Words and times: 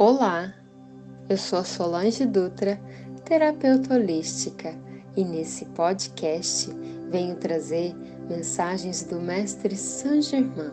Olá, 0.00 0.54
eu 1.28 1.36
sou 1.36 1.58
a 1.58 1.64
Solange 1.64 2.24
Dutra, 2.24 2.80
terapeuta 3.24 3.94
holística, 3.94 4.72
e 5.16 5.24
nesse 5.24 5.64
podcast 5.64 6.70
venho 7.10 7.34
trazer 7.34 7.96
mensagens 8.30 9.02
do 9.02 9.20
Mestre 9.20 9.74
Saint 9.74 10.22
Germain. 10.22 10.70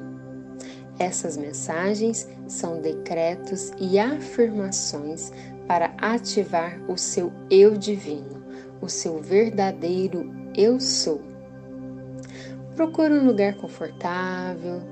Essas 0.99 1.37
mensagens 1.37 2.29
são 2.47 2.79
decretos 2.79 3.71
e 3.79 3.97
afirmações 3.97 5.31
para 5.67 5.95
ativar 5.97 6.79
o 6.87 6.95
seu 6.95 7.33
eu 7.49 7.75
divino, 7.75 8.45
o 8.79 8.87
seu 8.87 9.19
verdadeiro 9.23 10.31
eu 10.55 10.79
sou. 10.79 11.19
Procure 12.75 13.15
um 13.15 13.25
lugar 13.25 13.55
confortável, 13.55 14.83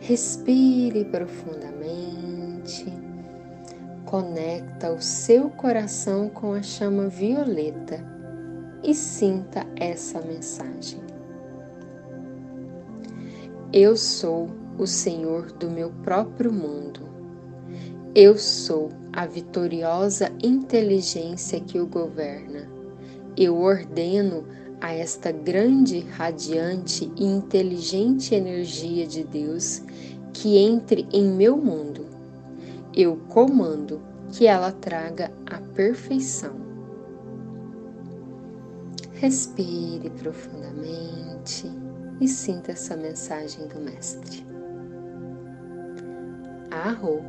respire 0.00 1.04
profundamente 1.04 3.05
Conecta 4.06 4.92
o 4.92 5.02
seu 5.02 5.50
coração 5.50 6.28
com 6.28 6.52
a 6.52 6.62
chama 6.62 7.08
violeta 7.08 7.98
e 8.80 8.94
sinta 8.94 9.66
essa 9.74 10.20
mensagem. 10.20 11.00
Eu 13.72 13.96
sou 13.96 14.48
o 14.78 14.86
Senhor 14.86 15.50
do 15.50 15.68
meu 15.68 15.90
próprio 16.04 16.52
mundo. 16.52 17.00
Eu 18.14 18.38
sou 18.38 18.90
a 19.12 19.26
vitoriosa 19.26 20.30
inteligência 20.40 21.58
que 21.58 21.80
o 21.80 21.86
governa. 21.88 22.70
Eu 23.36 23.58
ordeno 23.58 24.44
a 24.80 24.92
esta 24.92 25.32
grande, 25.32 25.98
radiante 25.98 27.10
e 27.16 27.24
inteligente 27.24 28.36
energia 28.36 29.04
de 29.04 29.24
Deus 29.24 29.82
que 30.32 30.58
entre 30.58 31.08
em 31.12 31.24
meu 31.24 31.56
mundo 31.56 32.05
eu 32.96 33.16
comando 33.28 34.00
que 34.32 34.46
ela 34.46 34.72
traga 34.72 35.30
a 35.44 35.58
perfeição. 35.74 36.56
Respire 39.12 40.08
profundamente 40.10 41.70
e 42.20 42.26
sinta 42.26 42.72
essa 42.72 42.96
mensagem 42.96 43.68
do 43.68 43.78
Mestre. 43.78 44.46
Arro 46.70 47.22